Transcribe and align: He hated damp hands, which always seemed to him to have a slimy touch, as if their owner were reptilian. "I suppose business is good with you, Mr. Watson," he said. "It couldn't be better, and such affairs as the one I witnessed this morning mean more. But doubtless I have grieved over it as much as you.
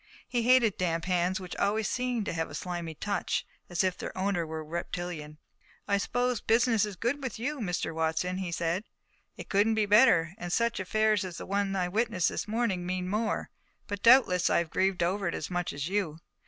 He 0.27 0.41
hated 0.41 0.79
damp 0.79 1.05
hands, 1.05 1.39
which 1.39 1.55
always 1.57 1.87
seemed 1.87 2.25
to 2.25 2.31
him 2.31 2.33
to 2.33 2.39
have 2.39 2.49
a 2.49 2.55
slimy 2.55 2.95
touch, 2.95 3.45
as 3.69 3.83
if 3.83 3.95
their 3.95 4.17
owner 4.17 4.47
were 4.47 4.65
reptilian. 4.65 5.37
"I 5.87 5.99
suppose 5.99 6.41
business 6.41 6.87
is 6.87 6.95
good 6.95 7.21
with 7.21 7.37
you, 7.37 7.59
Mr. 7.59 7.93
Watson," 7.93 8.39
he 8.39 8.51
said. 8.51 8.85
"It 9.37 9.47
couldn't 9.47 9.75
be 9.75 9.85
better, 9.85 10.33
and 10.39 10.51
such 10.51 10.79
affairs 10.79 11.23
as 11.23 11.37
the 11.37 11.45
one 11.45 11.75
I 11.75 11.87
witnessed 11.87 12.29
this 12.29 12.47
morning 12.47 12.83
mean 12.83 13.07
more. 13.09 13.51
But 13.85 14.01
doubtless 14.01 14.49
I 14.49 14.57
have 14.57 14.71
grieved 14.71 15.03
over 15.03 15.27
it 15.27 15.35
as 15.35 15.51
much 15.51 15.71
as 15.71 15.87
you. 15.87 16.17